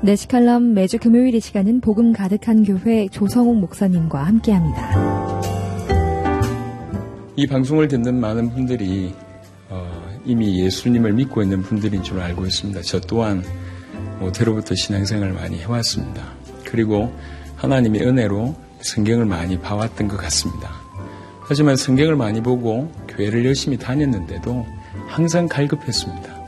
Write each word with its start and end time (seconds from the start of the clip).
네시칼럼 0.00 0.74
매주 0.74 0.98
금요일 0.98 1.34
이 1.34 1.40
시간은 1.40 1.80
복음 1.80 2.12
가득한 2.12 2.62
교회 2.62 3.08
조성욱 3.08 3.58
목사님과 3.58 4.22
함께합니다. 4.22 4.92
이 7.34 7.46
방송을 7.46 7.88
듣는 7.88 8.20
많은 8.20 8.50
분들이 8.50 9.12
어, 9.68 9.90
이미 10.24 10.62
예수님을 10.62 11.12
믿고 11.14 11.42
있는 11.42 11.62
분들인 11.62 12.02
줄 12.04 12.20
알고 12.20 12.46
있습니다. 12.46 12.80
저 12.82 13.00
또한 13.00 13.42
모태로부터 14.20 14.74
신앙생활을 14.76 15.34
많이 15.34 15.58
해왔습니다. 15.58 16.22
그리고 16.64 17.12
하나님의 17.56 18.02
은혜로 18.02 18.54
성경을 18.80 19.24
많이 19.26 19.58
봐왔던 19.58 20.06
것 20.06 20.16
같습니다. 20.16 20.70
하지만 21.40 21.74
성경을 21.74 22.14
많이 22.14 22.40
보고 22.40 22.92
교회를 23.08 23.44
열심히 23.44 23.76
다녔는데도 23.76 24.64
항상 25.08 25.48
갈급했습니다. 25.48 26.38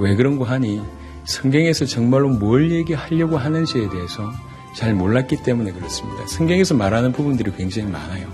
왜 0.00 0.16
그런고 0.16 0.44
하니 0.44 0.80
성경에서 1.24 1.84
정말로 1.84 2.28
뭘 2.28 2.70
얘기하려고 2.70 3.38
하는지에 3.38 3.88
대해서 3.88 4.32
잘 4.76 4.94
몰랐기 4.94 5.42
때문에 5.42 5.72
그렇습니다. 5.72 6.26
성경에서 6.26 6.74
말하는 6.74 7.12
부분들이 7.12 7.52
굉장히 7.56 7.90
많아요. 7.90 8.26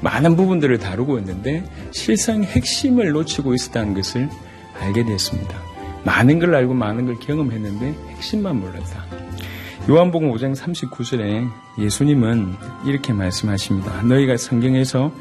많은 0.00 0.36
부분들을 0.36 0.78
다루고 0.78 1.18
있는데 1.18 1.64
실상 1.92 2.44
핵심을 2.44 3.10
놓치고 3.10 3.54
있었다는 3.54 3.94
것을 3.94 4.28
알게 4.80 5.04
됐습니다. 5.04 5.58
많은 6.04 6.38
걸 6.38 6.54
알고 6.54 6.74
많은 6.74 7.06
걸 7.06 7.16
경험했는데 7.16 7.94
핵심만 8.10 8.60
몰랐다. 8.60 9.04
요한복음 9.90 10.30
5장 10.32 10.54
39절에 10.54 11.48
예수님은 11.78 12.54
이렇게 12.86 13.12
말씀하십니다. 13.12 14.02
너희가 14.02 14.36
성경에서 14.36 15.12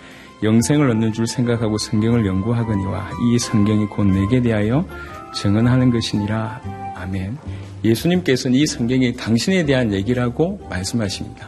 영생을 0.44 0.90
얻는 0.92 1.14
줄 1.14 1.26
생각하고 1.26 1.78
성경을 1.78 2.26
연구하거니와 2.26 3.10
이 3.24 3.40
성경이 3.40 3.88
곧 3.88 4.06
내게 4.06 4.42
대하여 4.42 4.86
증언하는 5.34 5.92
것이니라. 5.92 6.77
아멘. 7.02 7.38
예수님께서는 7.84 8.58
이 8.58 8.66
성경이 8.66 9.14
당신에 9.14 9.66
대한 9.66 9.94
얘기라고 9.94 10.60
말씀하십니다. 10.70 11.48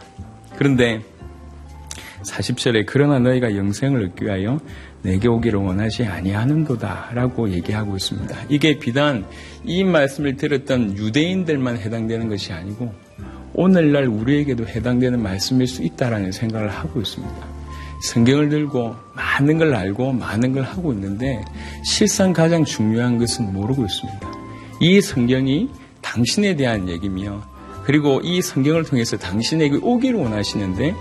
그런데 0.56 1.00
40절에 2.22 2.84
그러나 2.86 3.18
너희가 3.18 3.56
영생을 3.56 4.04
얻기 4.06 4.24
위하여 4.24 4.60
내게 5.02 5.28
오기를 5.28 5.58
원하지 5.58 6.04
아니하는도다 6.04 7.10
라고 7.14 7.50
얘기하고 7.50 7.96
있습니다. 7.96 8.36
이게 8.48 8.78
비단 8.78 9.24
이 9.64 9.82
말씀을 9.82 10.36
들었던 10.36 10.96
유대인들만 10.96 11.78
해당되는 11.78 12.28
것이 12.28 12.52
아니고 12.52 12.92
오늘날 13.54 14.06
우리에게도 14.06 14.66
해당되는 14.66 15.22
말씀일 15.22 15.66
수 15.66 15.82
있다라는 15.82 16.32
생각을 16.32 16.68
하고 16.68 17.00
있습니다. 17.00 17.50
성경을 18.02 18.48
들고 18.48 18.94
많은 19.14 19.58
걸 19.58 19.74
알고 19.74 20.12
많은 20.12 20.52
걸 20.52 20.62
하고 20.62 20.92
있는데 20.92 21.42
실상 21.84 22.32
가장 22.32 22.64
중요한 22.64 23.18
것은 23.18 23.52
모르고 23.52 23.84
있습니다. 23.84 24.29
이 24.80 25.00
성경이 25.00 25.68
당신에 26.00 26.56
대한 26.56 26.88
얘기며 26.88 27.42
그리고 27.84 28.20
이 28.22 28.40
성경을 28.40 28.84
통해서 28.84 29.16
당신에게 29.16 29.78
오기를 29.82 30.18
원하시는데 30.18 30.94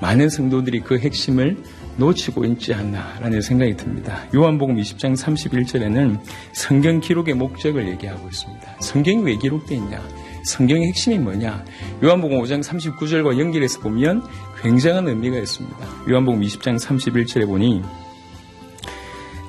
많은 0.00 0.28
성도들이 0.28 0.80
그 0.80 0.98
핵심을 0.98 1.56
놓치고 1.96 2.44
있지 2.44 2.74
않나라는 2.74 3.40
생각이 3.40 3.76
듭니다. 3.76 4.24
요한복음 4.34 4.76
20장 4.76 5.16
31절에는 5.16 6.18
성경 6.52 7.00
기록의 7.00 7.34
목적을 7.34 7.88
얘기하고 7.88 8.28
있습니다. 8.28 8.76
성경이 8.80 9.22
왜 9.22 9.36
기록되어 9.36 9.78
있냐? 9.78 10.02
성경의 10.44 10.88
핵심이 10.88 11.18
뭐냐? 11.18 11.64
요한복음 12.04 12.40
5장 12.42 12.62
39절과 12.62 13.38
연결해서 13.38 13.80
보면 13.80 14.22
굉장한 14.62 15.08
의미가 15.08 15.38
있습니다. 15.38 15.76
요한복음 16.08 16.40
20장 16.42 16.78
31절에 16.78 17.46
보니 17.46 17.82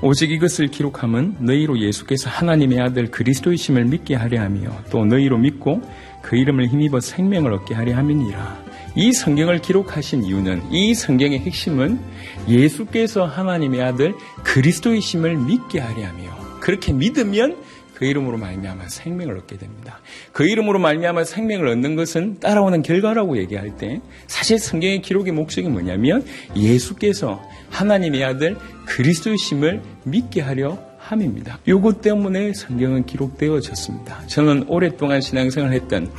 오직 0.01 0.31
이것을 0.31 0.67
기록함은 0.67 1.37
너희로 1.39 1.79
예수께서 1.79 2.29
하나님의 2.29 2.79
아들 2.79 3.09
그리스도이심을 3.09 3.85
믿게 3.85 4.13
하려 4.13 4.41
하며 4.41 4.69
또 4.91 5.03
너희로 5.05 5.39
믿고 5.39 5.81
그 6.21 6.35
이름을 6.35 6.67
힘입어 6.67 6.99
생명을 6.99 7.51
얻게 7.51 7.73
하려 7.73 7.95
함이니라. 7.95 8.65
이 8.95 9.11
성경을 9.11 9.59
기록하신 9.59 10.23
이유는 10.23 10.71
이 10.71 10.93
성경의 10.93 11.39
핵심은 11.39 11.99
예수께서 12.47 13.25
하나님의 13.25 13.81
아들 13.81 14.13
그리스도이심을 14.43 15.35
믿게 15.37 15.79
하려 15.79 16.05
하며 16.05 16.37
그렇게 16.59 16.93
믿으면 16.93 17.57
그 17.97 18.05
이름으로 18.05 18.37
말미암아 18.37 18.89
생명을 18.89 19.39
얻게 19.39 19.57
됩니다. 19.57 20.01
그 20.31 20.47
이름으로 20.47 20.77
말미암아 20.77 21.23
생명을 21.23 21.67
얻는 21.69 21.95
것은 21.95 22.39
따라오는 22.39 22.83
결과라고 22.83 23.39
얘기할 23.39 23.75
때 23.75 24.01
사실 24.27 24.59
성경의 24.59 25.01
기록의 25.01 25.33
목적이 25.33 25.69
뭐냐면 25.69 26.23
예수께서 26.55 27.41
하나님의 27.71 28.23
아들 28.23 28.55
그리스도의심을 28.85 29.81
믿게 30.03 30.41
하려 30.41 30.77
함입니다. 30.99 31.57
요것 31.67 32.01
때문에 32.01 32.53
성경은 32.53 33.07
기록되어졌습니다. 33.07 34.27
저는 34.27 34.65
오랫동안 34.67 35.19
신앙생활을 35.19 35.75
했던 35.75 36.11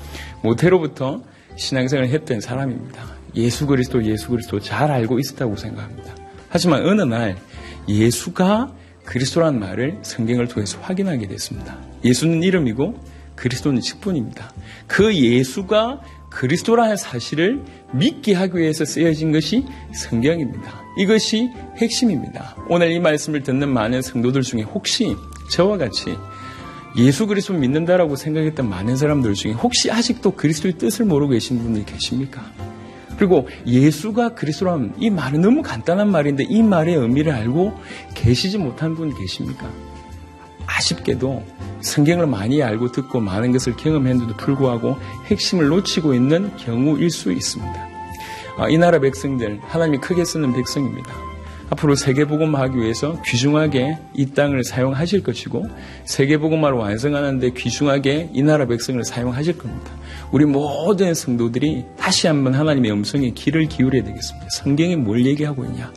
모태로부터 0.43 1.22
신앙생활을 1.55 2.10
했던 2.10 2.41
사람입니다. 2.41 3.05
예수 3.37 3.69
그리스도 3.69 4.05
예수 4.05 4.31
그리스도 4.31 4.59
잘 4.59 4.91
알고 4.91 5.21
있었다고 5.21 5.55
생각합니다. 5.55 6.12
하지만 6.49 6.84
어느 6.84 7.03
날 7.03 7.37
예수가 7.89 8.72
그리스도란 9.08 9.58
말을 9.58 10.00
성경을 10.02 10.48
통해서 10.48 10.78
확인하게 10.82 11.28
됐습니다. 11.28 11.78
예수는 12.04 12.42
이름이고 12.42 12.94
그리스도는 13.36 13.80
직분입니다. 13.80 14.52
그 14.86 15.14
예수가 15.14 16.02
그리스도라는 16.28 16.98
사실을 16.98 17.64
믿게 17.94 18.34
하기 18.34 18.58
위해서 18.58 18.84
쓰여진 18.84 19.32
것이 19.32 19.64
성경입니다. 19.94 20.82
이것이 20.98 21.48
핵심입니다. 21.78 22.54
오늘 22.68 22.92
이 22.92 23.00
말씀을 23.00 23.42
듣는 23.42 23.70
많은 23.70 24.02
성도들 24.02 24.42
중에 24.42 24.60
혹시 24.60 25.16
저와 25.50 25.78
같이 25.78 26.14
예수 26.98 27.26
그리스도 27.26 27.54
믿는다라고 27.54 28.14
생각했던 28.14 28.68
많은 28.68 28.97
사람들 28.97 29.32
중에 29.32 29.52
혹시 29.52 29.91
아직도 29.91 30.32
그리스도의 30.32 30.74
뜻을 30.76 31.06
모르고 31.06 31.30
계신 31.32 31.58
분들이 31.58 31.86
계십니까? 31.86 32.44
그리고 33.18 33.48
예수가 33.66 34.30
그리스도라면 34.30 34.94
이 34.98 35.10
말은 35.10 35.40
너무 35.40 35.62
간단한 35.62 36.10
말인데 36.10 36.44
이 36.48 36.62
말의 36.62 36.94
의미를 36.94 37.32
알고 37.32 37.74
계시지 38.14 38.58
못한 38.58 38.94
분 38.94 39.12
계십니까? 39.12 39.68
아쉽게도 40.66 41.42
성경을 41.80 42.26
많이 42.26 42.62
알고 42.62 42.92
듣고 42.92 43.20
많은 43.20 43.50
것을 43.52 43.74
경험했는데도 43.76 44.36
불구하고 44.36 44.96
핵심을 45.26 45.66
놓치고 45.68 46.14
있는 46.14 46.56
경우일 46.56 47.10
수 47.10 47.32
있습니다. 47.32 47.88
아, 48.58 48.68
이 48.68 48.78
나라 48.78 48.98
백성들 49.00 49.60
하나님이 49.62 49.98
크게 49.98 50.24
쓰는 50.24 50.52
백성입니다. 50.52 51.28
앞으로 51.70 51.94
세계복음화하기 51.94 52.78
위해서 52.78 53.20
귀중하게 53.26 53.98
이 54.14 54.26
땅을 54.26 54.64
사용하실 54.64 55.22
것이고 55.22 55.66
세계복음화를 56.04 56.78
완성하는데 56.78 57.50
귀중하게 57.50 58.30
이 58.32 58.42
나라 58.42 58.66
백성을 58.66 59.02
사용하실 59.04 59.58
겁니다. 59.58 59.92
우리 60.32 60.44
모든 60.44 61.14
성도들이 61.14 61.84
다시 61.98 62.26
한번 62.26 62.54
하나님의 62.54 62.90
음성에 62.92 63.30
귀를 63.30 63.66
기울여야 63.66 64.04
되겠습니다. 64.04 64.48
성경이 64.50 64.96
뭘 64.96 65.24
얘기하고 65.26 65.64
있냐? 65.66 65.92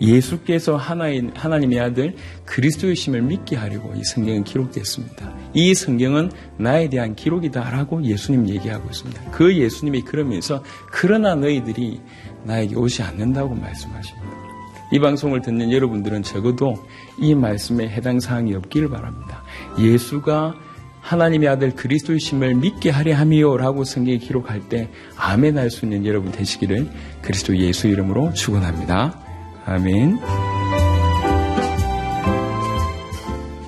예수께서 0.00 0.76
하나인, 0.76 1.32
하나님의 1.34 1.80
아들 1.80 2.14
그리스도의 2.44 2.96
심을 2.96 3.22
믿게 3.22 3.56
하려고 3.56 3.92
이 3.94 4.04
성경은 4.04 4.44
기록됐습니다. 4.44 5.32
이 5.54 5.74
성경은 5.74 6.30
나에 6.58 6.88
대한 6.88 7.14
기록이다라고 7.14 8.04
예수님 8.04 8.48
얘기하고 8.48 8.88
있습니다. 8.88 9.30
그 9.30 9.56
예수님이 9.56 10.02
그러면서 10.02 10.62
그러나 10.90 11.34
너희들이 11.34 12.00
나에게 12.44 12.76
오지 12.76 13.02
않는다고 13.02 13.54
말씀하십니다. 13.54 14.51
이 14.92 14.98
방송을 14.98 15.40
듣는 15.40 15.72
여러분들은 15.72 16.22
적어도 16.22 16.74
이 17.18 17.34
말씀에 17.34 17.88
해당 17.88 18.20
사항이 18.20 18.54
없기를 18.54 18.90
바랍니다. 18.90 19.42
예수가 19.78 20.54
하나님의 21.00 21.48
아들 21.48 21.74
그리스도의 21.74 22.20
심을 22.20 22.54
믿게 22.54 22.90
하려 22.90 23.16
함이요라고 23.16 23.84
성경에 23.84 24.18
기록할 24.18 24.68
때 24.68 24.88
아멘 25.16 25.58
할 25.58 25.70
수 25.70 25.86
있는 25.86 26.06
여러분 26.06 26.30
되시기를 26.30 26.88
그리스도 27.22 27.56
예수 27.56 27.88
이름으로 27.88 28.34
축원합니다. 28.34 29.18
아멘. 29.64 30.18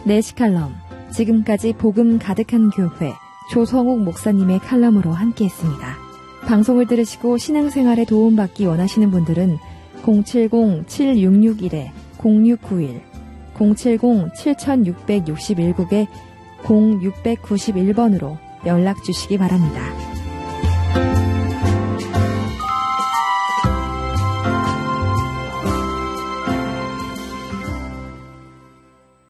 네시 0.04 0.34
칼럼 0.34 0.74
지금까지 1.10 1.72
복음 1.78 2.18
가득한 2.18 2.70
교회 2.70 3.14
조성욱 3.50 4.02
목사님의 4.04 4.58
칼럼으로 4.60 5.12
함께했습니다. 5.12 5.96
방송을 6.46 6.86
들으시고 6.86 7.38
신앙생활에 7.38 8.04
도움받기 8.04 8.66
원하시는 8.66 9.10
분들은 9.10 9.58
070-7661-0691 10.04 13.00
070-7661국에 13.54 16.06
0691번으로 16.62 18.36
연락 18.66 19.02
주시기 19.04 19.38
바랍니다. 19.38 20.13